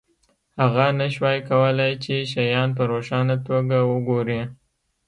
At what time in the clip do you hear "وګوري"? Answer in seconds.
3.91-4.41